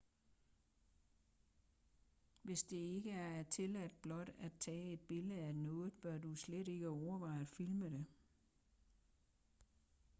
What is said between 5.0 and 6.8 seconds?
billede af noget bør du slet